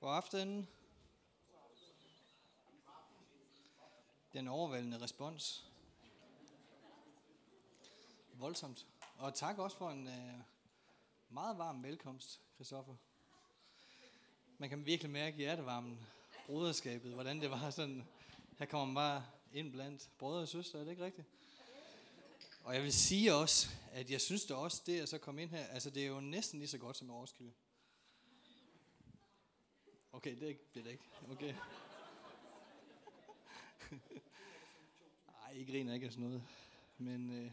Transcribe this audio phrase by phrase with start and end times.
[0.00, 0.68] God aften.
[4.32, 5.66] Den overvældende respons.
[8.34, 8.86] Voldsomt.
[9.16, 10.34] Og tak også for en øh,
[11.28, 12.94] meget varm velkomst, Christoffer.
[14.58, 16.06] Man kan virkelig mærke hjertevarmen,
[16.46, 18.08] broderskabet, hvordan det var sådan.
[18.58, 21.28] Her kommer man bare ind blandt brødre og søstre, er det ikke rigtigt?
[22.64, 25.50] Og jeg vil sige også, at jeg synes det også, det at så komme ind
[25.50, 27.52] her, altså det er jo næsten lige så godt som Roskilde.
[30.18, 31.04] Okay, det bliver det ikke.
[31.30, 31.54] Okay.
[35.46, 36.42] Ej, I griner ikke af sådan noget.
[36.98, 37.50] Men, øh,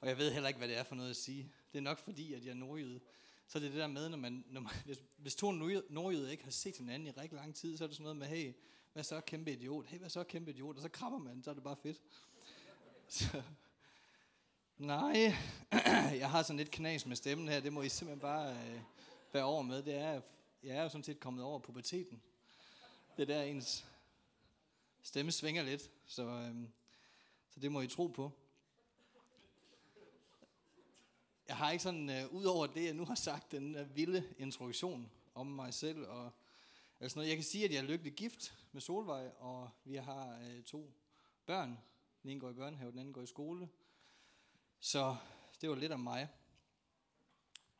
[0.00, 1.52] og jeg ved heller ikke, hvad det er for noget at sige.
[1.72, 3.00] Det er nok fordi, at jeg er nordjyde.
[3.46, 5.52] Så det er det det der med, når man, når man hvis, hvis to
[5.90, 8.26] nordjyde ikke har set hinanden i rigtig lang tid, så er det sådan noget med,
[8.26, 8.52] hey,
[8.92, 9.86] hvad så kæmpe idiot?
[9.86, 10.76] Hey, hvad så kæmpe idiot?
[10.76, 12.00] Og så krabber man, så er det bare fedt.
[13.08, 13.42] Så,
[14.78, 15.34] nej,
[16.22, 17.60] jeg har sådan lidt knas med stemmen her.
[17.60, 18.80] Det må I simpelthen bare øh,
[19.32, 19.82] være over med.
[19.82, 20.20] Det er,
[20.64, 22.22] jeg er jo sådan set kommet over puberteten.
[23.16, 23.86] Det er der ens
[25.02, 26.72] stemme svinger lidt, så, øhm,
[27.50, 28.32] så det må I tro på.
[31.48, 35.10] Jeg har ikke sådan, øh, ud over det, jeg nu har sagt, den vilde introduktion
[35.34, 36.08] om mig selv.
[36.08, 36.30] Og,
[37.00, 37.28] altså noget.
[37.28, 40.92] Jeg kan sige, at jeg er lykkelig gift med Solvej, og vi har øh, to
[41.46, 41.78] børn.
[42.22, 43.68] Den ene går i børnehave, den anden går i skole.
[44.80, 45.16] Så
[45.60, 46.28] det var lidt om mig.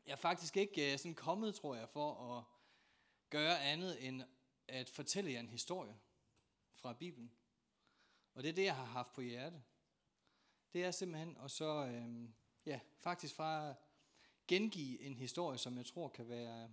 [0.06, 2.44] Jeg er faktisk ikke øh, sådan kommet, tror jeg, for at
[3.34, 4.22] gøre andet end
[4.68, 5.96] at fortælle jer en historie
[6.72, 7.32] fra Bibelen.
[8.34, 9.62] Og det er det, jeg har haft på hjerte.
[10.72, 12.28] Det er simpelthen at så, øh,
[12.66, 13.74] ja, faktisk fra
[14.48, 16.70] gengive en historie, som jeg tror kan være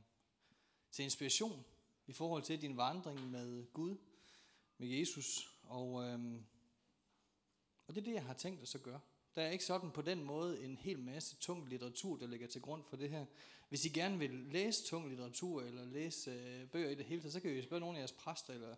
[0.92, 1.66] til inspiration
[2.08, 3.98] i forhold til din vandring med Gud,
[4.78, 5.58] med Jesus.
[5.64, 6.42] Og, øh,
[7.88, 9.02] og det er det, jeg har tænkt at så gøre.
[9.36, 12.62] Der er ikke sådan på den måde en hel masse tung litteratur, der ligger til
[12.62, 13.26] grund for det her.
[13.70, 17.34] Hvis I gerne vil læse tung litteratur, eller læse øh, bøger i det hele taget,
[17.34, 18.76] så kan I spørge nogle af jeres præster, eller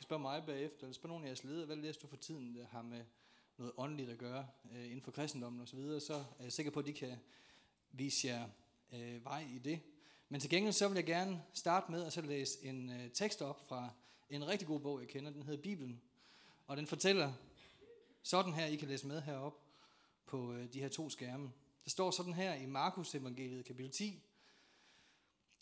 [0.00, 2.54] I spørge mig bagefter, eller spørge nogle af jeres ledere, hvad læser du for tiden,
[2.54, 3.04] der har med
[3.58, 6.72] noget åndeligt at gøre øh, inden for kristendommen osv., så, videre, så er jeg sikker
[6.72, 7.16] på, at de kan
[7.92, 8.48] vise jer
[8.92, 9.80] øh, vej i det.
[10.28, 13.42] Men til gengæld så vil jeg gerne starte med at så læse en øh, tekst
[13.42, 13.90] op fra
[14.30, 15.30] en rigtig god bog, jeg kender.
[15.30, 16.00] Den hedder Bibelen.
[16.66, 17.32] Og den fortæller
[18.22, 19.65] sådan her, I kan læse med herop
[20.26, 21.52] på øh, de her to skærme.
[21.84, 24.22] Der står sådan her i Markus evangeliet kapitel 10,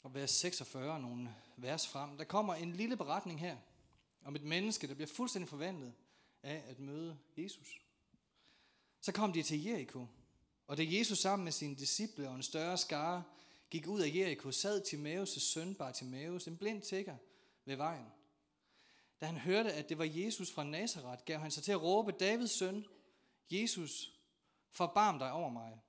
[0.03, 2.17] og vers 46, nogle vers frem.
[2.17, 3.57] Der kommer en lille beretning her
[4.25, 5.93] om et menneske, der bliver fuldstændig forvandlet
[6.43, 7.81] af at møde Jesus.
[9.01, 10.07] Så kom de til Jericho,
[10.67, 13.25] og da Jesus sammen med sine disciple og en større skare
[13.71, 17.17] gik ud af Jericho, sad Timaeus' søn Bartimaeus, en blind tigger,
[17.65, 18.07] ved vejen.
[19.21, 22.13] Da han hørte, at det var Jesus fra Nazareth, gav han sig til at råbe,
[22.13, 22.87] Davids søn,
[23.51, 24.14] Jesus,
[24.75, 25.81] forbarm dig over mig.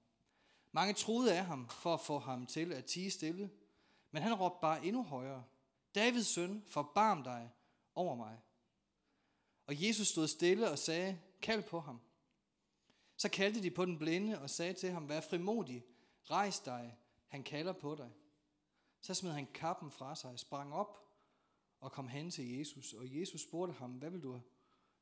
[0.72, 3.51] Mange troede af ham for at få ham til at tige stille,
[4.12, 5.44] men han råbte bare endnu højere,
[5.96, 7.51] Davids søn, forbarm dig
[7.95, 8.40] over mig.
[9.68, 12.01] Og Jesus stod stille og sagde, kald på ham.
[13.18, 15.85] Så kaldte de på den blinde og sagde til ham, vær frimodig,
[16.24, 16.97] rejs dig,
[17.28, 18.12] han kalder på dig.
[19.01, 21.00] Så smed han kappen fra sig, sprang op
[21.79, 22.94] og kom hen til Jesus.
[22.94, 24.41] Og Jesus spurgte ham, hvad vil du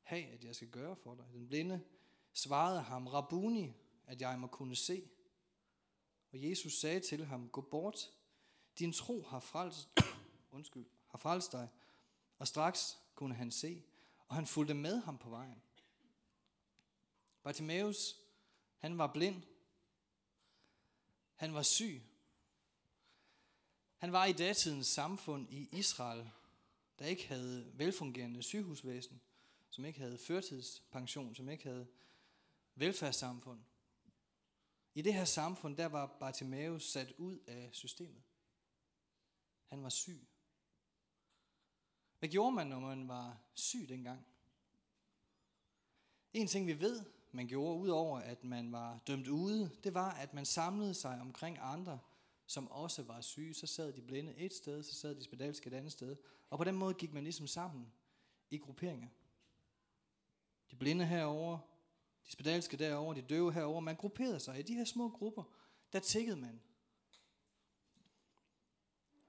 [0.02, 1.24] have, at jeg skal gøre for dig?
[1.32, 1.80] Den blinde
[2.34, 3.72] svarede ham, Rabuni,
[4.06, 5.08] at jeg må kunne se.
[6.32, 8.10] Og Jesus sagde til ham, gå bort,
[8.78, 9.88] din tro har frelst,
[10.52, 11.68] undskyld, har frelst dig.
[12.38, 13.82] Og straks kunne han se,
[14.28, 15.62] og han fulgte med ham på vejen.
[17.42, 18.16] Bartimaeus,
[18.78, 19.42] han var blind.
[21.34, 22.02] Han var syg.
[23.96, 26.30] Han var i datidens samfund i Israel,
[26.98, 29.20] der ikke havde velfungerende sygehusvæsen,
[29.70, 31.86] som ikke havde førtidspension, som ikke havde
[32.74, 33.60] velfærdssamfund.
[34.94, 38.22] I det her samfund, der var Bartimaeus sat ud af systemet.
[39.66, 40.26] Han var syg.
[42.18, 44.26] Hvad gjorde man, når man var syg dengang?
[46.32, 50.34] En ting vi ved, man gjorde, udover at man var dømt ude, det var, at
[50.34, 51.98] man samlede sig omkring andre,
[52.46, 53.54] som også var syge.
[53.54, 56.16] Så sad de blinde et sted, så sad de spedalske et andet sted.
[56.50, 57.92] Og på den måde gik man ligesom sammen
[58.50, 59.08] i grupperinger.
[60.70, 61.58] De blinde herover,
[62.26, 63.80] de spedalske derover, de døve herover.
[63.80, 65.44] Man grupperede sig i de her små grupper.
[65.92, 66.62] Der tikkede man.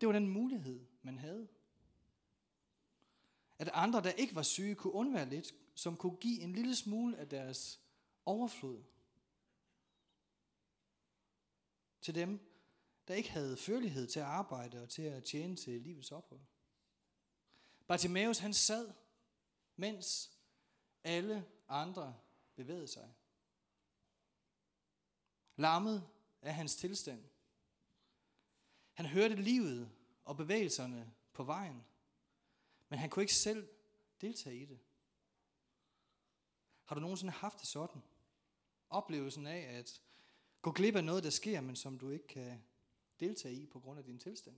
[0.01, 1.47] Det var den mulighed, man havde.
[3.59, 7.17] At andre, der ikke var syge, kunne undvære lidt, som kunne give en lille smule
[7.17, 7.79] af deres
[8.25, 8.83] overflod
[12.01, 12.39] til dem,
[13.07, 16.41] der ikke havde førlighed til at arbejde og til at tjene til livets ophold.
[17.87, 18.93] Bartimaeus han sad,
[19.75, 20.31] mens
[21.03, 22.19] alle andre
[22.55, 23.13] bevægede sig.
[25.55, 26.09] Lammet
[26.41, 27.23] af hans tilstand.
[28.93, 29.91] Han hørte livet
[30.23, 31.85] og bevægelserne på vejen.
[32.89, 33.69] Men han kunne ikke selv
[34.21, 34.79] deltage i det.
[36.83, 38.01] Har du nogensinde haft det sådan?
[38.89, 40.01] Oplevelsen af at
[40.61, 42.63] gå glip af noget, der sker, men som du ikke kan
[43.19, 44.55] deltage i på grund af din tilstand.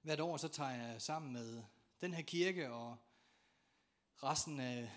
[0.00, 1.64] Hvert år så tager jeg sammen med
[2.00, 2.96] den her kirke og
[4.22, 4.90] resten af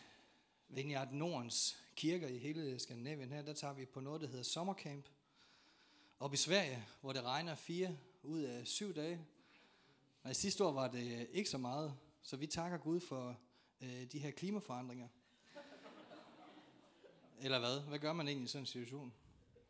[0.67, 5.05] Vineyard Nordens kirker i hele Skandinavien her, der tager vi på noget, der hedder sommercamp.
[6.19, 9.25] Op i Sverige, hvor det regner fire ud af syv dage.
[10.23, 13.37] Og i sidste år var det ikke så meget, så vi takker Gud for
[13.81, 15.07] øh, de her klimaforandringer.
[17.39, 17.81] Eller hvad?
[17.81, 19.13] Hvad gør man egentlig i sådan en situation?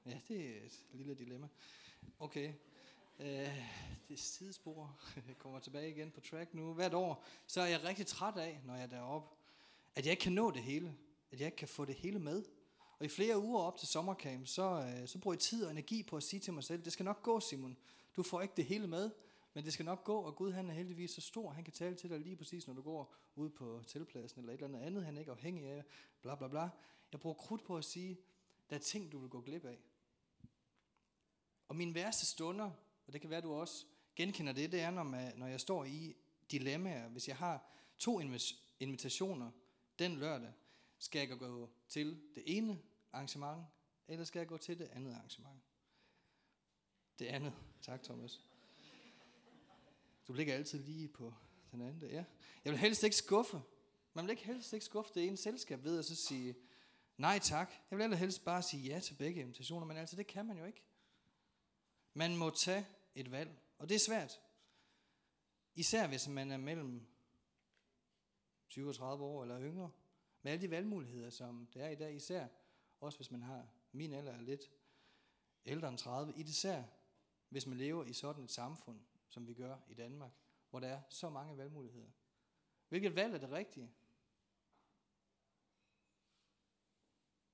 [0.05, 1.47] Ja, det er et lille dilemma.
[2.19, 2.53] Okay.
[3.19, 3.27] Øh,
[4.07, 4.99] det er sidespor.
[5.27, 6.73] Jeg kommer tilbage igen på track nu.
[6.73, 9.42] Hvert år, så er jeg rigtig træt af, når jeg er deroppe,
[9.95, 10.95] at jeg ikke kan nå det hele.
[11.31, 12.43] At jeg ikke kan få det hele med.
[12.99, 16.03] Og i flere uger op til sommercamp, så, øh, så bruger jeg tid og energi
[16.03, 17.77] på at sige til mig selv, det skal nok gå, Simon.
[18.15, 19.11] Du får ikke det hele med,
[19.53, 21.95] men det skal nok gå, og Gud han er heldigvis så stor, han kan tale
[21.95, 25.05] til dig lige præcis, når du går ud på teltpladsen, eller et eller andet andet,
[25.05, 25.83] han er ikke afhængig af,
[26.21, 26.69] bla bla bla.
[27.11, 28.19] Jeg bruger krudt på at sige,
[28.69, 29.79] der er ting, du vil gå glip af.
[31.67, 32.71] Og mine værste stunder,
[33.07, 33.85] og det kan være, du også
[34.15, 36.15] genkender det, det er, når, man, når jeg står i
[36.51, 37.09] dilemmaer.
[37.09, 37.69] Hvis jeg har
[37.99, 38.19] to
[38.79, 39.51] invitationer
[39.99, 40.53] den lørdag,
[40.97, 42.81] skal jeg gå til det ene
[43.13, 43.65] arrangement,
[44.07, 45.61] eller skal jeg gå til det andet arrangement?
[47.19, 47.53] Det andet.
[47.81, 48.41] Tak, Thomas.
[50.27, 51.33] Du ligger altid lige på
[51.71, 52.09] den anden.
[52.09, 52.23] Ja.
[52.65, 53.61] Jeg vil helst ikke skuffe.
[54.13, 56.55] Man vil ikke helst ikke skuffe det ene selskab ved at så sige,
[57.17, 57.73] nej tak.
[57.91, 60.65] Jeg vil helst bare sige ja til begge invitationer, men altså det kan man jo
[60.65, 60.83] ikke.
[62.13, 64.39] Man må tage et valg, og det er svært.
[65.75, 67.07] Især hvis man er mellem
[68.73, 69.91] 20 og 30 år eller yngre,
[70.41, 72.47] med alle de valgmuligheder, som der er i dag, især
[72.99, 74.71] også hvis man har min alder er lidt
[75.65, 76.83] ældre end 30, i det især
[77.49, 78.99] hvis man lever i sådan et samfund,
[79.29, 80.31] som vi gør i Danmark,
[80.69, 82.09] hvor der er så mange valgmuligheder.
[82.89, 83.91] Hvilket valg er det rigtige?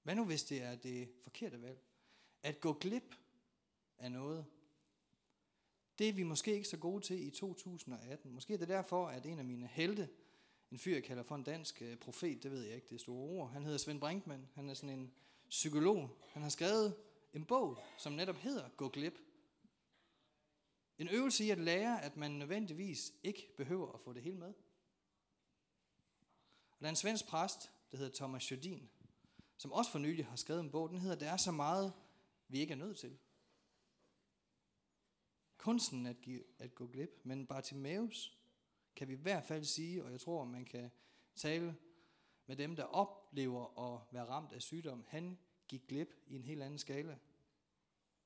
[0.04, 1.84] Hvad nu hvis det er det forkerte valg?
[2.44, 3.16] At gå glip
[3.98, 4.46] af noget,
[5.98, 8.32] det er vi måske ikke så gode til i 2018.
[8.32, 10.10] Måske er det derfor, at en af mine helte,
[10.72, 13.00] en fyr, jeg kalder for en dansk øh, profet, det ved jeg ikke, det er
[13.00, 15.14] store ord, han hedder Svend Brinkmann, han er sådan en
[15.50, 16.10] psykolog.
[16.32, 16.96] Han har skrevet
[17.34, 19.20] en bog, som netop hedder Gå glip.
[20.98, 24.54] En øvelse i at lære, at man nødvendigvis ikke behøver at få det hele med.
[26.72, 28.90] Og der er en svensk præst, der hedder Thomas Jodin,
[29.58, 31.94] som også for nylig har skrevet en bog, den hedder, Der er så meget,
[32.48, 33.18] vi ikke er nødt til.
[35.58, 38.39] Kunsten at, give, at gå glip, men Bartimaeus
[39.00, 40.92] kan vi i hvert fald sige, og jeg tror, man kan
[41.36, 41.76] tale
[42.46, 45.38] med dem, der oplever at være ramt af sygdom, han
[45.68, 47.18] gik glip i en helt anden skala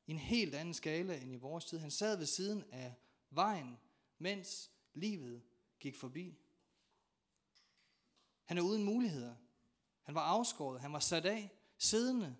[0.08, 1.80] i en helt anden skala end i vores tid.
[1.80, 2.94] Han sad ved siden af
[3.30, 3.78] vejen,
[4.18, 5.42] mens livet
[5.80, 6.38] gik forbi.
[8.44, 9.36] Han er uden muligheder.
[10.04, 12.36] Han var afskåret, han var sat af, siddende,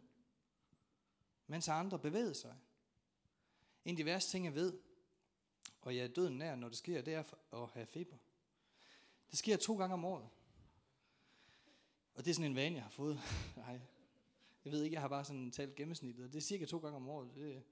[1.48, 2.56] mens andre bevægede sig.
[3.86, 4.80] En af de værste ting, jeg ved,
[5.84, 8.16] og jeg er døden nær, når det sker, det er at have feber.
[9.32, 10.30] Det sker to gange om året.
[12.16, 13.20] Og det er sådan en vane, jeg har fået.
[13.58, 13.80] Nej,
[14.66, 17.10] jeg ved ikke, jeg har bare sådan talt gennemsnittet, det er cirka to gange om
[17.10, 17.36] året.
[17.36, 17.64] Det,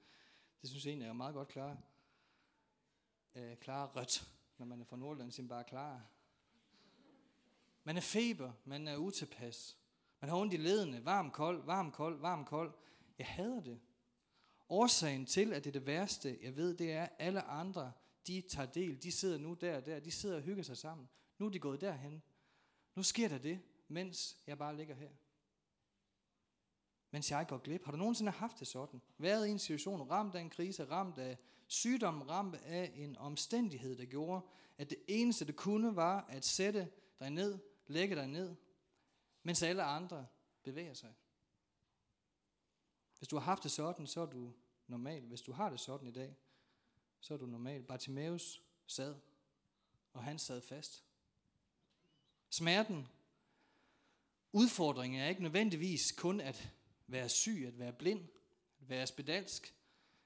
[0.61, 1.77] det synes jeg egentlig er meget godt klar.
[3.35, 6.01] Øh, klar rødt, når man er fra Nordland, så bare klar.
[7.83, 9.77] Man er feber, man er utilpas.
[10.19, 12.73] Man har ondt i ledene, varm, kold, varm, kold, varm, kold.
[13.17, 13.79] Jeg hader det.
[14.69, 17.91] Årsagen til, at det er det værste, jeg ved, det er, at alle andre,
[18.27, 21.09] de tager del, de sidder nu der og der, de sidder og hygger sig sammen.
[21.37, 22.23] Nu er de gået derhen.
[22.95, 25.09] Nu sker der det, mens jeg bare ligger her
[27.11, 27.85] mens jeg går glip.
[27.85, 29.01] Har du nogensinde haft det sådan?
[29.17, 31.37] Været i en situation, ramt af en krise, ramt af
[31.67, 34.41] sygdom, ramt af en omstændighed, der gjorde,
[34.77, 38.55] at det eneste, det kunne, var at sætte dig ned, lægge dig ned,
[39.43, 40.27] mens alle andre
[40.63, 41.13] bevæger sig.
[43.17, 44.53] Hvis du har haft det sådan, så er du
[44.87, 45.25] normal.
[45.25, 46.35] Hvis du har det sådan i dag,
[47.21, 47.83] så er du normal.
[47.83, 49.15] Bartimaeus sad,
[50.13, 51.03] og han sad fast.
[52.49, 53.07] Smerten,
[54.53, 56.71] udfordringen er ikke nødvendigvis kun at
[57.07, 58.27] være syg, at være blind,
[58.81, 59.75] at være spedalsk,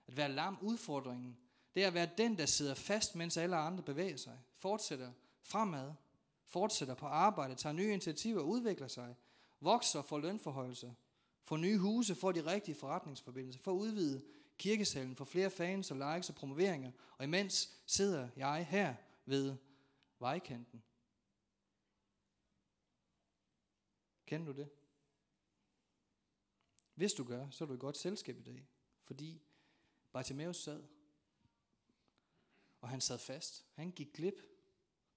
[0.07, 0.57] at være lam.
[0.61, 1.37] Udfordringen,
[1.75, 5.11] det er at være den, der sidder fast, mens alle andre bevæger sig, fortsætter
[5.41, 5.93] fremad,
[6.45, 9.15] fortsætter på arbejde, tager nye initiativer, udvikler sig,
[9.59, 10.93] vokser, får lønforhøjelser,
[11.43, 14.25] får nye huse, får de rigtige forretningsforbindelser, får udvidet
[14.57, 18.95] kirkesalen, får flere fans og likes og promoveringer, og imens sidder jeg her
[19.25, 19.57] ved
[20.19, 20.83] vejkanten.
[24.25, 24.69] Kender du det?
[26.95, 28.67] Hvis du gør, så er du i godt selskab i dag,
[29.03, 29.41] fordi
[30.12, 30.83] Bartimaeus sad.
[32.81, 33.65] og han sad fast.
[33.74, 34.41] Han gik glip,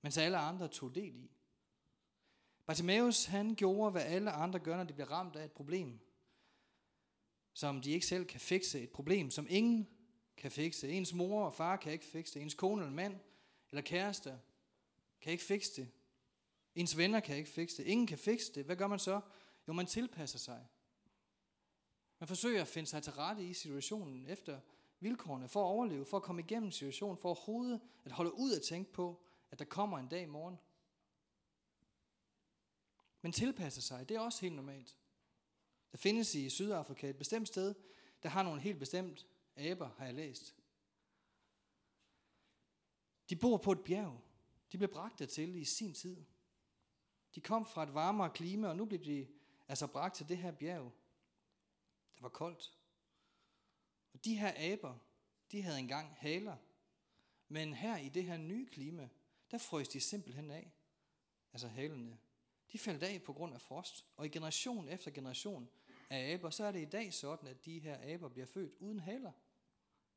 [0.02, 1.30] mens alle andre tog del i.
[2.66, 6.00] Bartimaeus, han gjorde, hvad alle andre gør, når de bliver ramt af et problem,
[7.58, 8.80] som de ikke selv kan fikse.
[8.80, 9.88] Et problem, som ingen
[10.36, 10.88] kan fikse.
[10.88, 12.42] Ens mor og far kan ikke fikse det.
[12.42, 13.20] Ens kone eller mand
[13.70, 14.40] eller kæreste
[15.20, 15.88] kan ikke fikse det.
[16.74, 17.86] Ens venner kan ikke fikse det.
[17.88, 18.64] Ingen kan fikse det.
[18.64, 19.20] Hvad gør man så?
[19.68, 20.66] Jo, man tilpasser sig.
[22.18, 24.60] Man forsøger at finde sig til rette i situationen efter
[25.00, 28.62] vilkårene, for at overleve, for at komme igennem situationen, for overhovedet at holde ud at
[28.62, 30.58] tænke på, at der kommer en dag i morgen.
[33.22, 34.96] Men tilpasser sig, det er også helt normalt.
[35.92, 37.74] Der findes i Sydafrika et bestemt sted,
[38.22, 39.26] der har nogle helt bestemt
[39.56, 40.54] aber, har jeg læst.
[43.28, 44.20] De bor på et bjerg.
[44.72, 46.24] De blev bragt dertil i sin tid.
[47.34, 49.28] De kom fra et varmere klima, og nu blev de
[49.68, 50.92] altså bragt til det her bjerg.
[52.14, 52.78] Det var koldt.
[54.12, 54.98] Og de her aber,
[55.52, 56.56] de havde engang haler.
[57.48, 59.08] Men her i det her nye klima,
[59.50, 60.72] der frøs de simpelthen af.
[61.52, 62.18] Altså halerne
[62.72, 64.06] de faldt af på grund af frost.
[64.16, 65.68] Og i generation efter generation
[66.10, 68.98] af aber, så er det i dag sådan, at de her aber bliver født uden
[68.98, 69.32] haler.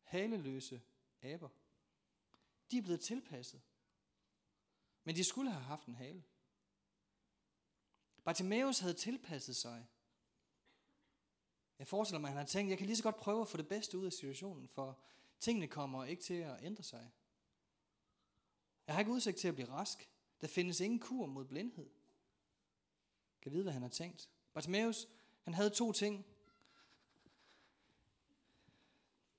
[0.04, 0.82] Haleløse
[1.22, 1.50] aber.
[2.72, 3.62] De er blevet tilpasset.
[5.04, 6.24] Men de skulle have haft en hale.
[8.24, 9.88] Bartimaeus havde tilpasset sig.
[11.80, 13.58] Jeg forestiller mig, at han har tænkt, jeg kan lige så godt prøve at få
[13.58, 15.00] det bedste ud af situationen, for
[15.40, 17.12] tingene kommer ikke til at ændre sig.
[18.88, 20.10] Jeg har ikke udsigt til at blive rask.
[20.42, 21.90] Der findes ingen kur mod blindhed.
[23.42, 24.30] Kan vide, hvad han har tænkt.
[24.54, 25.08] Bartimaeus,
[25.44, 26.26] han havde to ting.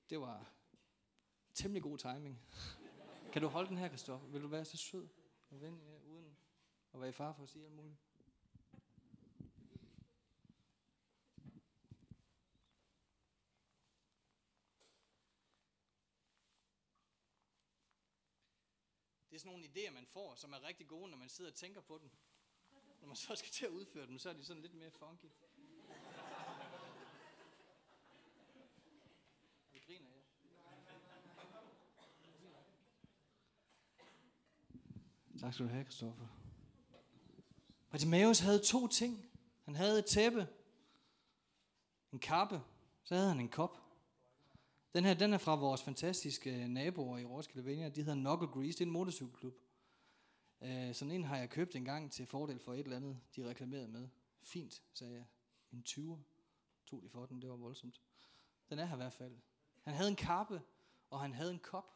[0.09, 0.51] Det var
[1.53, 2.39] temmelig god timing.
[3.31, 4.27] Kan du holde den her, Kristoffer?
[4.27, 5.07] Vil du være så sød
[5.49, 6.37] og vende ja, uden
[6.93, 7.97] at være i far for at sige alt muligt?
[19.29, 21.55] Det er sådan nogle idéer, man får, som er rigtig gode, når man sidder og
[21.55, 22.09] tænker på dem.
[23.03, 25.25] Når man så skal til at udføre dem, så er de sådan lidt mere funky.
[29.71, 30.21] Vi griner, ja.
[35.39, 36.27] Tak skal du have, Kristoffer.
[37.91, 39.25] Bartimaeus havde to ting.
[39.65, 40.47] Han havde et tæppe,
[42.11, 42.61] en kappe,
[43.03, 43.77] så havde han en kop.
[44.93, 47.91] Den her, den er fra vores fantastiske naboer i Roskilde Vineyard.
[47.91, 48.77] De hedder Knuckle Grease.
[48.77, 49.53] Det er en motorcykelklub.
[50.63, 53.49] Øh, sådan en har jeg købt en gang til fordel for et eller andet, de
[53.49, 54.07] reklamerede med.
[54.41, 55.25] Fint, sagde jeg.
[55.71, 56.17] En 20'er
[56.85, 58.01] tog de for den, det var voldsomt.
[58.69, 59.37] Den er her i hvert fald.
[59.81, 60.61] Han havde en kappe,
[61.09, 61.93] og han havde en kop.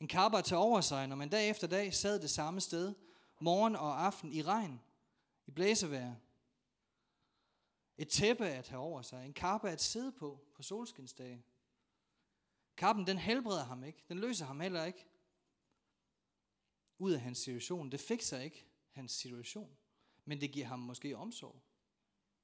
[0.00, 2.94] En kappe at tage over sig, når man dag efter dag sad det samme sted,
[3.40, 4.80] morgen og aften i regn,
[5.46, 6.14] i blæsevejr.
[7.98, 11.44] Et tæppe at have over sig, en kappe at sidde på på solskinsdage.
[12.76, 15.09] Kappen, den helbreder ham ikke, den løser ham heller ikke
[17.00, 17.90] ud af hans situation.
[17.90, 19.76] Det fikser ikke hans situation,
[20.24, 21.62] men det giver ham måske omsorg.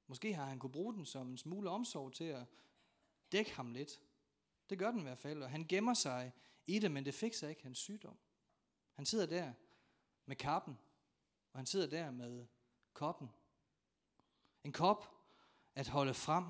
[0.07, 2.45] Måske har han kunne bruge den som en smule omsorg til at
[3.31, 4.01] dække ham lidt.
[4.69, 6.31] Det gør den i hvert fald, og han gemmer sig
[6.65, 8.17] i det, men det fikser ikke hans sygdom.
[8.93, 9.53] Han sidder der
[10.25, 10.77] med kappen,
[11.53, 12.45] og han sidder der med
[12.93, 13.29] koppen.
[14.63, 15.17] En kop
[15.75, 16.45] at holde frem.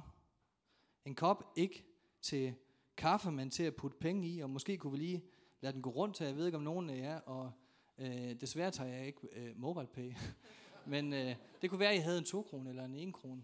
[1.05, 1.85] En kop ikke
[2.21, 2.55] til
[2.97, 5.25] kaffe, men til at putte penge i, og måske kunne vi lige
[5.61, 6.25] lade den gå rundt her.
[6.25, 7.51] Jeg ved ikke, om nogen af jer, og
[7.97, 10.13] øh, desværre tager jeg ikke øh, MobilePay.
[10.93, 13.43] men øh, det kunne være, at I havde en 2 krone eller en 1 krone.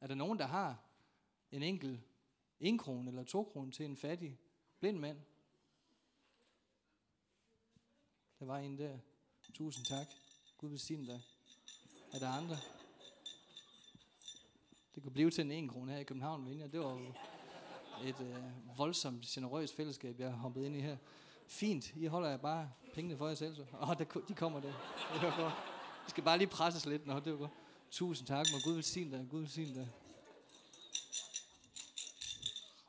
[0.00, 0.84] Er der nogen, der har
[1.50, 2.00] en enkelt
[2.60, 4.38] 1 krone eller 2 krone til en fattig
[4.80, 5.18] blind mand?
[8.38, 8.98] Der var en der.
[9.54, 10.06] Tusind tak.
[10.58, 11.20] Gud velsigne dig.
[12.12, 12.56] Er der andre?
[14.94, 16.44] Det kunne blive til en 1 krone her i København.
[16.44, 17.14] Men det var
[18.04, 20.96] et øh, voldsomt generøst fællesskab, jeg har hoppet ind i her.
[21.52, 23.56] Fint, I holder jeg bare pengene for jer selv.
[23.56, 23.62] Så.
[23.80, 24.72] Åh, der, de kommer der.
[25.14, 25.54] Det var godt.
[26.06, 27.06] I skal bare lige presses lidt.
[27.06, 27.50] Nå, det var godt.
[27.90, 29.26] Tusind tak, må Gud velsigne dig.
[29.30, 29.88] Gud velsigne dig.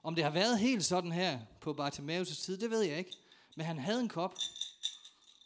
[0.04, 3.14] Om det har været helt sådan her på Bartimaeus' tid, det ved jeg ikke.
[3.56, 4.36] Men han havde en kop.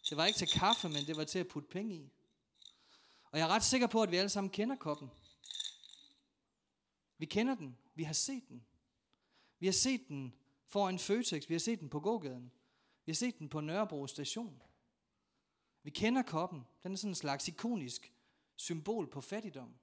[0.09, 2.11] Det var ikke til kaffe, men det var til at putte penge i.
[3.31, 5.11] Og jeg er ret sikker på, at vi alle sammen kender koppen.
[7.17, 7.77] Vi kender den.
[7.95, 8.65] Vi har set den.
[9.59, 10.33] Vi har set den
[10.67, 11.49] foran Føtex.
[11.49, 12.51] Vi har set den på gågaden.
[13.07, 14.61] Vi har set den på Nørrebro station.
[15.83, 16.65] Vi kender koppen.
[16.83, 18.13] Den er sådan en slags ikonisk
[18.55, 19.75] symbol på fattigdom.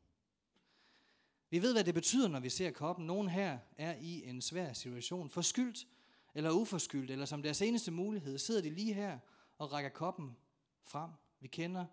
[1.50, 3.06] Vi ved, hvad det betyder, når vi ser koppen.
[3.06, 5.30] Nogen her er i en svær situation.
[5.30, 5.86] Forskyldt
[6.34, 9.18] eller uforskyldt, eller som deres eneste mulighed, sidder de lige her
[9.58, 10.36] og rækker koppen
[10.82, 11.10] frem.
[11.40, 11.86] Vi kender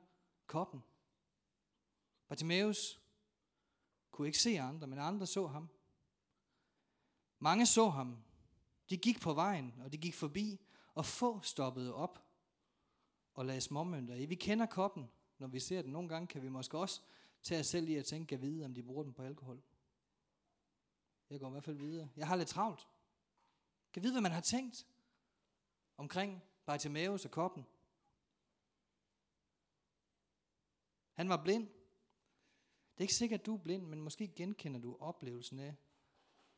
[0.47, 0.83] koppen.
[2.27, 2.99] Bartimaeus
[4.11, 5.69] kunne ikke se andre, men andre så ham.
[7.39, 8.17] Mange så ham.
[8.89, 10.59] De gik på vejen, og de gik forbi,
[11.01, 12.25] at få stoppet op
[13.33, 14.25] og lade småmønter i.
[14.25, 15.91] Vi kender koppen, når vi ser den.
[15.91, 17.01] Nogle gange kan vi måske også
[17.43, 19.61] tage os selv i at tænke, at vide, om de bruger den på alkohol.
[21.29, 22.09] Jeg går i hvert fald videre.
[22.15, 22.87] Jeg har lidt travlt.
[23.93, 24.87] Kan vide, hvad man har tænkt
[25.97, 27.65] omkring Bartimaeus og koppen.
[31.13, 31.67] Han var blind.
[32.93, 35.75] Det er ikke sikkert, at du er blind, men måske genkender du oplevelsen af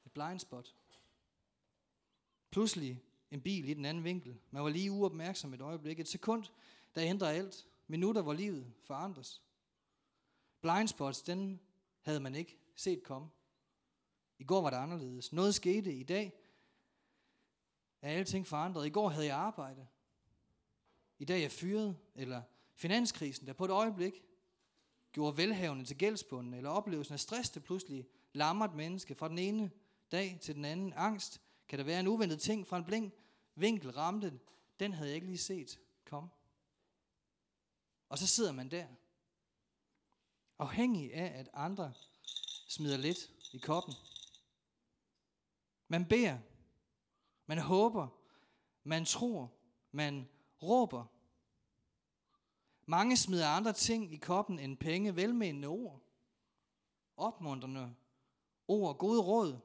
[0.05, 0.75] et blind spot.
[2.51, 4.39] Pludselig en bil i den anden vinkel.
[4.51, 5.99] Man var lige uopmærksom et øjeblik.
[5.99, 6.43] Et sekund,
[6.95, 7.67] der ændrer alt.
[7.87, 9.41] Minutter, hvor livet forandres.
[10.61, 11.59] Blindspots, den
[12.01, 13.29] havde man ikke set komme.
[14.39, 15.33] I går var det anderledes.
[15.33, 16.33] Noget skete i dag.
[18.01, 18.85] Er alting forandret.
[18.85, 19.87] I går havde jeg arbejde.
[21.19, 21.97] I dag er jeg fyret.
[22.15, 22.41] Eller
[22.75, 24.23] finanskrisen, der på et øjeblik
[25.11, 26.53] gjorde velhavende til gældsbunden.
[26.53, 29.71] Eller oplevelsen af stress, der pludselig lammer et menneske fra den ene
[30.11, 30.93] dag til den anden.
[30.95, 31.41] Angst.
[31.67, 33.13] Kan der være en uventet ting fra en blink
[33.55, 34.39] vinkel ramte?
[34.79, 36.29] Den havde jeg ikke lige set komme.
[38.09, 38.87] Og så sidder man der.
[40.59, 41.93] Afhængig af, at andre
[42.67, 43.93] smider lidt i koppen.
[45.87, 46.39] Man beder,
[47.45, 48.07] man håber,
[48.83, 49.51] man tror,
[49.91, 50.29] man
[50.61, 51.05] råber.
[52.85, 56.01] Mange smider andre ting i koppen end penge, velmenende ord,
[57.17, 57.95] opmuntrende
[58.67, 59.59] ord, gode råd.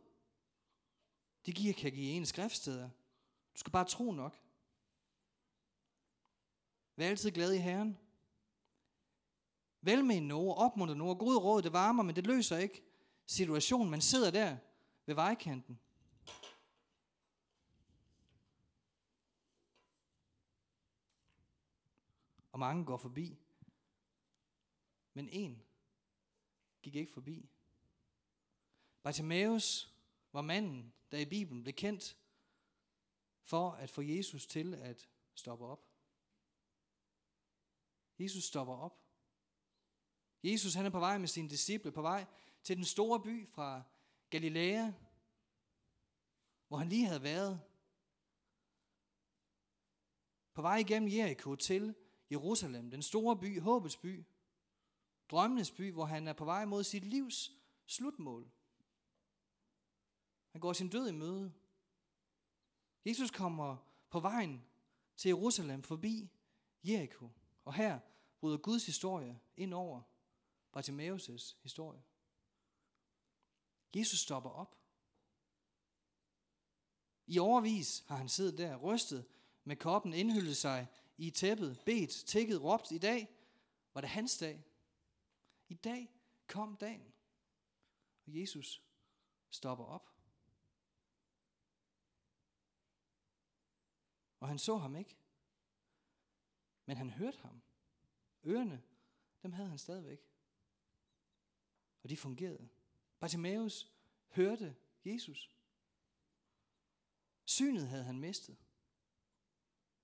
[1.46, 2.90] Det giver, kan give en skriftsteder.
[3.58, 4.36] Du skal bare tro nok.
[6.96, 7.98] Vær altid glad i Herren.
[9.80, 11.18] Velmenende Noah, opmuntrende Noah.
[11.18, 12.82] gode råd, det varmer, men det løser ikke
[13.26, 13.90] situationen.
[13.90, 14.56] Man sidder der
[15.06, 15.80] ved vejkanten.
[22.58, 23.38] og mange går forbi.
[25.14, 25.62] Men en
[26.82, 27.50] gik ikke forbi.
[29.02, 29.94] Bartimaeus
[30.32, 32.16] var manden, der i Bibelen blev kendt
[33.48, 35.88] for at få Jesus til at stoppe op.
[38.18, 39.04] Jesus stopper op.
[40.42, 42.26] Jesus han er på vej med sine disciple, på vej
[42.62, 43.82] til den store by fra
[44.30, 44.92] Galilea,
[46.68, 47.60] hvor han lige havde været.
[50.54, 51.94] På vej igennem Jericho til
[52.30, 54.24] Jerusalem, den store by, håbets by,
[55.30, 57.52] drømmenes by, hvor han er på vej mod sit livs
[57.86, 58.50] slutmål.
[60.52, 61.52] Han går sin død i møde.
[63.04, 63.76] Jesus kommer
[64.10, 64.64] på vejen
[65.16, 66.30] til Jerusalem forbi
[66.84, 67.30] Jericho.
[67.64, 68.00] Og her
[68.40, 70.02] bryder Guds historie ind over
[70.76, 72.02] Bartimaeus' historie.
[73.94, 74.78] Jesus stopper op.
[77.26, 79.26] I overvis har han siddet der, rystet
[79.64, 82.90] med koppen, indhyllet sig i tæppet, bedt, tækket, råbt.
[82.90, 83.28] I dag
[83.94, 84.64] var det hans dag.
[85.68, 86.14] I dag
[86.46, 87.14] kom dagen.
[88.26, 88.82] Og Jesus
[89.50, 90.17] stopper op.
[94.48, 95.16] Og han så ham ikke.
[96.86, 97.62] Men han hørte ham.
[98.44, 98.82] Ørerne,
[99.42, 100.20] dem havde han stadigvæk.
[102.02, 102.68] Og de fungerede.
[103.20, 103.92] Bartimaeus
[104.28, 105.56] hørte Jesus.
[107.44, 108.56] Synet havde han mistet.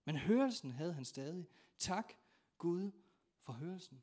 [0.04, 1.48] Men hørelsen havde han stadig.
[1.78, 2.12] Tak
[2.58, 2.92] Gud
[3.40, 4.02] for hørelsen.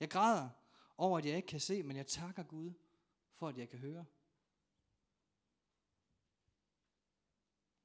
[0.00, 0.50] Jeg græder
[0.96, 2.72] over, at jeg ikke kan se, men jeg takker Gud
[3.34, 4.04] for, at jeg kan høre.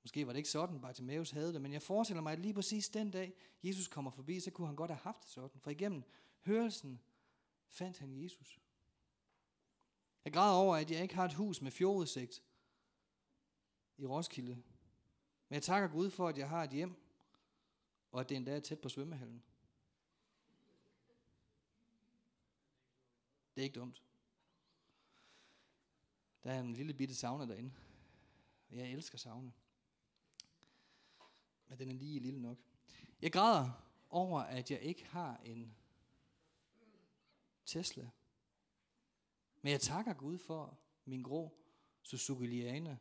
[0.04, 2.90] Måske var det ikke sådan, Bartimaeus havde det, men jeg forestiller mig, at lige præcis
[2.90, 5.60] den dag, Jesus kommer forbi, så kunne han godt have haft det sådan.
[5.60, 6.04] For igennem
[6.42, 7.02] hørelsen
[7.68, 8.60] fandt han Jesus.
[10.26, 12.44] Jeg græder over, at jeg ikke har et hus med fjordudsigt
[13.98, 14.56] i Roskilde.
[15.50, 16.96] Men jeg takker Gud for, at jeg har et hjem,
[18.12, 19.44] og at det endda er tæt på svømmehallen.
[23.56, 24.04] Det er ikke dumt.
[26.44, 27.74] Der er en lille bitte sauna derinde.
[28.72, 29.52] Jeg elsker sauna
[31.74, 32.58] at den er lige lille nok.
[33.22, 33.72] Jeg græder
[34.10, 35.76] over, at jeg ikke har en
[37.66, 38.10] Tesla.
[39.62, 41.58] Men jeg takker Gud for min grå
[42.02, 42.98] Suzuki Liana,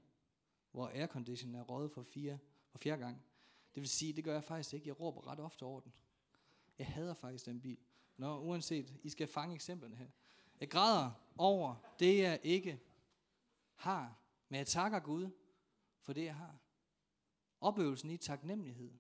[0.71, 2.39] hvor aircondition er røget for, fire,
[2.71, 3.23] for fjerde gang.
[3.75, 4.89] Det vil sige, det gør jeg faktisk ikke.
[4.89, 5.93] Jeg råber ret ofte over den.
[6.79, 7.79] Jeg hader faktisk den bil.
[8.17, 10.09] Nå, uanset, I skal fange eksemplerne her.
[10.61, 12.81] Jeg græder over det, jeg ikke
[13.75, 14.19] har.
[14.49, 15.31] Men jeg takker Gud
[16.01, 16.59] for det, jeg har.
[17.63, 18.99] Opøvelsen i taknemmelighed.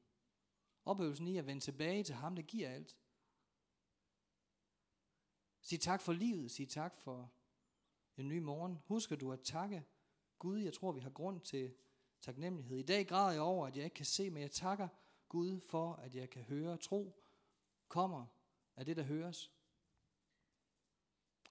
[0.84, 2.96] Opøvelsen i at vende tilbage til ham, der giver alt.
[5.60, 6.50] Sig tak for livet.
[6.50, 7.32] Sig tak for
[8.16, 8.78] en ny morgen.
[8.86, 9.84] Husker du at takke
[10.38, 10.58] Gud?
[10.58, 11.74] Jeg tror, vi har grund til
[12.20, 12.78] taknemmelighed.
[12.78, 14.88] I dag græder jeg over, at jeg ikke kan se, men jeg takker
[15.28, 16.76] Gud for, at jeg kan høre.
[16.76, 17.22] Tro
[17.88, 18.26] kommer
[18.76, 19.52] af det, der høres.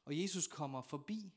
[0.05, 1.33] Og Jesus kommer forbi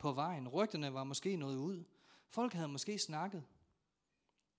[0.00, 0.48] på vejen.
[0.48, 1.84] Rygterne var måske noget ud.
[2.28, 3.44] Folk havde måske snakket.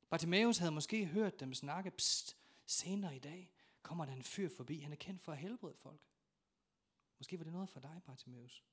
[0.09, 4.79] Bartimaeus havde måske hørt dem snakke, pst, senere i dag kommer der en fyr forbi,
[4.79, 6.01] han er kendt for at helbrede folk.
[7.17, 8.63] Måske var det noget for dig, Bartimaeus.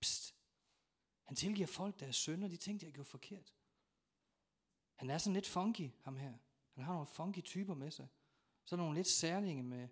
[0.00, 0.34] Pst,
[1.24, 3.54] han tilgiver folk deres sønder, de tænkte, jeg gjorde forkert.
[4.94, 6.34] Han er sådan lidt funky, ham her.
[6.72, 8.08] Han har nogle funky typer med sig.
[8.64, 9.88] Så er nogle lidt særlinge, med,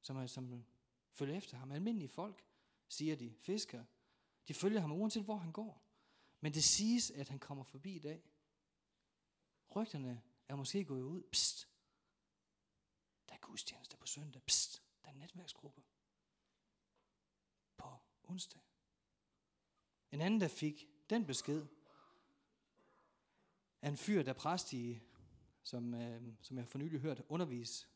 [0.00, 0.64] som, er, som
[1.12, 1.72] følger efter ham.
[1.72, 2.44] Almindelige folk,
[2.88, 3.86] siger de, fiskere.
[4.48, 5.82] De følger ham uanset hvor han går.
[6.40, 8.22] Men det siges, at han kommer forbi i dag.
[9.78, 11.22] Rygterne er måske gået ud.
[11.22, 11.68] Psst.
[13.28, 14.42] Der er gudstjeneste på søndag.
[14.42, 14.82] Psst.
[15.04, 15.82] Der er netværksgruppe
[17.76, 17.88] På
[18.24, 18.60] onsdag.
[20.12, 21.66] En anden, der fik den besked,
[23.82, 25.00] er en fyr, der præst i,
[25.62, 27.86] som, øh, som jeg for nylig hørt undervise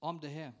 [0.00, 0.52] om det her.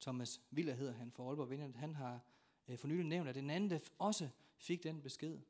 [0.00, 1.76] Thomas Viller hedder han for Aalborg Vindhjert.
[1.76, 2.20] Han har
[2.68, 5.40] øh, for nylig nævnt, at en anden, der også fik den besked,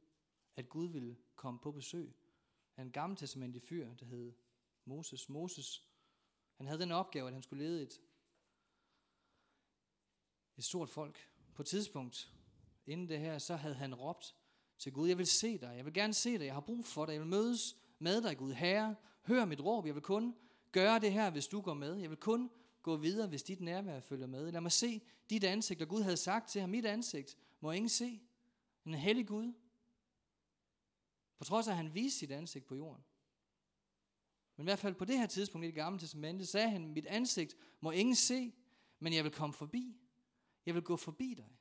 [0.56, 2.14] at Gud ville komme på besøg.
[2.78, 4.32] En gammeltestamentlig fyr, der hed
[4.84, 5.28] Moses.
[5.28, 5.84] Moses,
[6.56, 8.00] han havde den opgave, at han skulle lede et,
[10.56, 11.28] et stort folk.
[11.54, 12.32] På et tidspunkt,
[12.86, 14.34] inden det her, så havde han råbt
[14.78, 17.06] til Gud, jeg vil se dig, jeg vil gerne se dig, jeg har brug for
[17.06, 18.52] dig, jeg vil mødes med dig, Gud.
[18.52, 20.36] Herre, hør mit råb, jeg vil kun
[20.72, 21.94] gøre det her, hvis du går med.
[21.94, 22.50] Jeg vil kun
[22.82, 24.52] gå videre, hvis dit nærvær følger med.
[24.52, 27.88] Lad mig se dit ansigt, og Gud havde sagt til ham, mit ansigt må ingen
[27.88, 28.20] se.
[28.86, 29.52] En hellig Gud.
[31.38, 33.04] På trods af, at han viste sit ansigt på jorden.
[34.56, 37.06] Men i hvert fald på det her tidspunkt i det gamle testamente, sagde han, mit
[37.06, 38.52] ansigt må ingen se,
[38.98, 40.00] men jeg vil komme forbi.
[40.66, 41.58] Jeg vil gå forbi dig.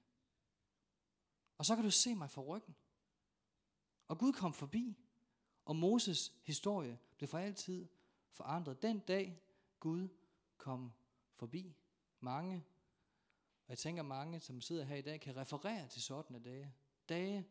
[1.58, 2.76] Og så kan du se mig fra ryggen.
[4.08, 4.98] Og Gud kom forbi,
[5.66, 7.88] og Moses historie blev for altid
[8.30, 8.82] forandret.
[8.82, 9.42] Den dag
[9.80, 10.08] Gud
[10.58, 10.92] kom
[11.36, 11.76] forbi.
[12.20, 12.66] Mange,
[13.66, 16.74] og jeg tænker mange, som sidder her i dag, kan referere til sådanne dage.
[17.10, 17.48] Dage,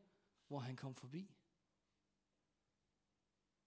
[0.49, 1.36] hvor han kom forbi.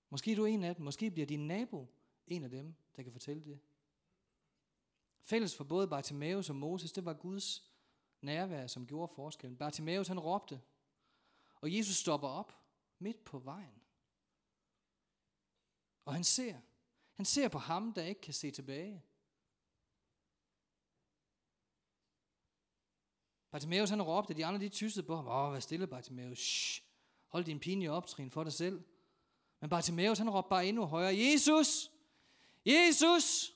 [0.10, 1.88] Måske er du en af dem, måske bliver din nabo
[2.28, 3.60] en af dem, der kan fortælle det.
[5.22, 7.72] Fælles for både Bartimaeus og Moses, det var Guds
[8.22, 9.58] nærvær, som gjorde forskellen.
[9.58, 10.62] Bartimaeus han råbte,
[11.56, 12.54] og Jesus stopper op
[13.00, 13.82] midt på vejen.
[16.06, 16.60] Og han ser,
[17.14, 19.04] han ser på ham, der ikke kan se tilbage.
[23.52, 25.28] Bartimaeus han råbte, de andre de tyssede på ham.
[25.28, 26.40] Åh, hvad stille Bartimaeus.
[26.40, 26.84] Shh.
[27.28, 28.84] Hold din pinlige optrin for dig selv.
[29.60, 31.18] Men Bartimaeus han råbte bare endnu højere.
[31.18, 31.92] Jesus!
[32.66, 33.56] Jesus!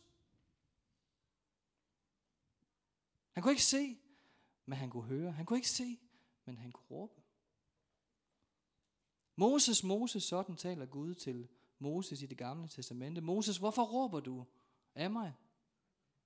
[3.31, 3.97] Han kunne ikke se,
[4.65, 5.31] men han kunne høre.
[5.31, 5.99] Han kunne ikke se,
[6.45, 7.21] men han kunne råbe.
[9.35, 11.47] Moses, Moses, sådan taler Gud til
[11.79, 13.21] Moses i det gamle testamente.
[13.21, 14.45] Moses, hvorfor råber du
[14.95, 15.33] af mig?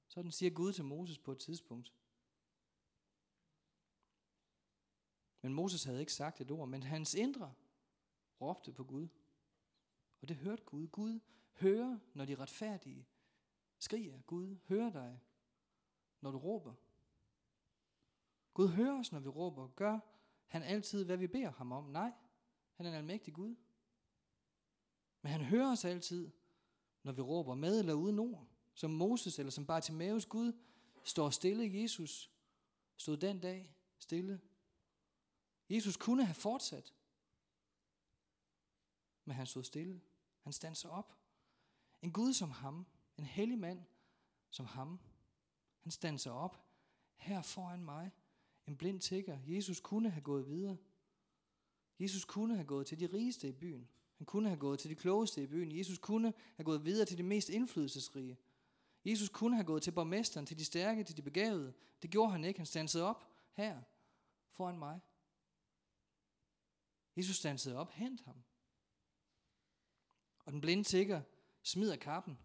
[0.07, 1.93] Sådan siger Gud til Moses på et tidspunkt.
[5.41, 7.53] Men Moses havde ikke sagt et ord, men hans indre
[8.41, 9.07] råbte på Gud.
[10.21, 10.88] Og det hørte Gud.
[10.88, 11.19] Gud
[11.53, 13.08] hører, når de retfærdige
[13.77, 14.21] skriger.
[14.21, 15.19] Gud hører dig,
[16.21, 16.73] når du råber.
[18.53, 19.67] Gud hører os, når vi råber.
[19.67, 19.99] Gør
[20.47, 21.84] han altid, hvad vi beder ham om?
[21.84, 22.12] Nej,
[22.73, 23.56] han er en almægtig Gud.
[25.21, 26.32] Men han hører os altid,
[27.03, 28.47] når vi råber med eller uden ord.
[28.73, 30.53] Som Moses eller som Bartimaeus Gud
[31.03, 31.82] står stille.
[31.82, 32.32] Jesus
[32.95, 34.41] stod den dag stille.
[35.69, 36.93] Jesus kunne have fortsat,
[39.27, 40.01] men han stod stille.
[40.41, 41.17] Han standser op.
[42.01, 42.85] En Gud som ham,
[43.17, 43.85] en hellig mand
[44.49, 44.99] som ham,
[45.79, 46.63] han standser op
[47.15, 48.11] her foran mig.
[48.67, 49.39] En blind tigger.
[49.47, 50.77] Jesus kunne have gået videre.
[51.99, 53.89] Jesus kunne have gået til de rigeste i byen.
[54.17, 55.77] Han kunne have gået til de klogeste i byen.
[55.77, 58.37] Jesus kunne have gået videre til de mest indflydelsesrige.
[59.05, 61.73] Jesus kunne have gået til borgmesteren, til de stærke, til de begavede.
[62.01, 62.59] Det gjorde han ikke.
[62.59, 63.81] Han stansede op her
[64.49, 65.01] foran mig.
[67.17, 68.43] Jesus stansede op, hent ham.
[70.47, 71.21] Og den blinde tigger
[71.63, 72.39] smider kappen.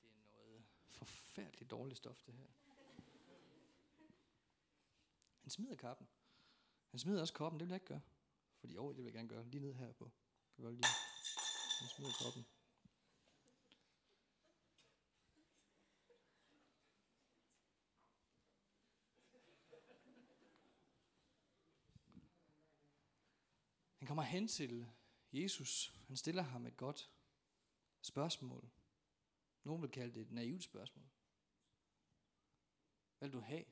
[0.00, 2.46] Det er noget forfærdeligt dårligt stof, det her.
[5.40, 6.08] Han smider kappen.
[6.90, 8.00] Han smider også koppen, det vil jeg ikke gøre.
[8.60, 9.44] Fordi jo, det vil jeg gerne gøre.
[9.44, 10.10] Lige ned her på.
[10.58, 10.84] Jeg lige.
[11.80, 12.57] Han smider koppen.
[24.08, 24.90] Han kommer hen til
[25.32, 25.94] Jesus.
[26.06, 27.10] Han stiller ham et godt
[28.00, 28.70] spørgsmål.
[29.64, 31.08] Nogen vil kalde det et naivt spørgsmål.
[33.18, 33.64] Hvad vil du have?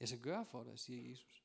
[0.00, 1.44] Jeg skal gøre for dig, siger Jesus.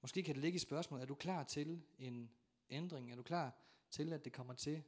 [0.00, 2.30] Måske kan det ligge i spørgsmålet, er du klar til en
[2.70, 3.12] ændring?
[3.12, 3.56] Er du klar
[3.90, 4.84] til, at det kommer til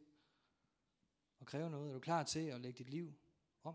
[1.41, 1.89] at kræve noget?
[1.89, 3.15] Er du klar til at lægge dit liv
[3.63, 3.75] om?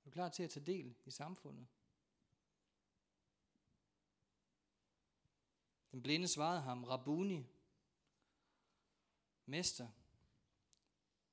[0.00, 1.66] Er du klar til at tage del i samfundet?
[5.96, 7.46] Den blinde svarede ham, Rabuni,
[9.46, 9.88] Mester,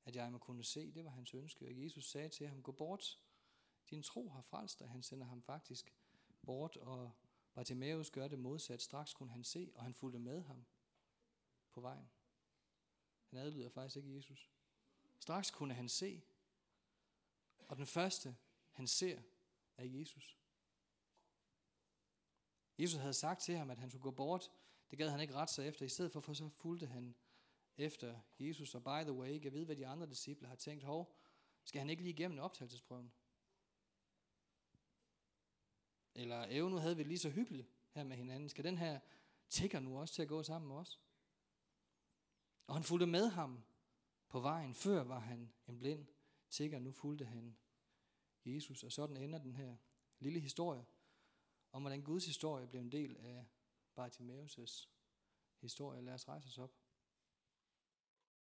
[0.05, 1.65] at jeg må kunne se, det var hans ønske.
[1.65, 3.19] Og Jesus sagde til ham, gå bort,
[3.89, 4.89] din tro har frelst dig.
[4.89, 5.93] Han sender ham faktisk
[6.45, 7.11] bort, og
[7.53, 8.81] Bartimaeus gør det modsat.
[8.81, 10.65] Straks kunne han se, og han fulgte med ham
[11.71, 12.09] på vejen.
[13.29, 14.51] Han adlyder faktisk ikke Jesus.
[15.19, 16.21] Straks kunne han se,
[17.67, 18.35] og den første,
[18.71, 19.21] han ser,
[19.77, 20.37] er Jesus.
[22.83, 24.51] Jesus havde sagt til ham, at han skulle gå bort.
[24.89, 25.85] Det gad han ikke ret sig efter.
[25.85, 27.15] I stedet for, for så fulgte han
[27.77, 28.75] efter Jesus.
[28.75, 30.83] Og by the way, jeg ved, hvad de andre disciple har tænkt.
[30.83, 31.15] Hov,
[31.63, 33.13] skal han ikke lige igennem optagelsesprøven?
[36.15, 38.49] Eller, æv, nu havde vi lige så hyggeligt her med hinanden.
[38.49, 38.99] Skal den her
[39.49, 40.99] tigger nu også til at gå sammen med os?
[42.67, 43.63] Og han fulgte med ham
[44.29, 44.73] på vejen.
[44.73, 46.05] Før var han en blind
[46.49, 47.57] tigger, nu fulgte han
[48.45, 48.83] Jesus.
[48.83, 49.75] Og sådan ender den her
[50.19, 50.85] lille historie
[51.73, 53.45] om, hvordan Guds historie blev en del af
[53.95, 54.89] Bartimaeus'
[55.61, 56.01] historie.
[56.01, 56.71] Lad os rejse os op.